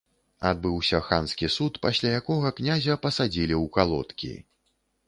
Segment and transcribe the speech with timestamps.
[0.51, 4.33] Адбыўся ханскі суд, пасля якога князя пасадзілі ў калодкі.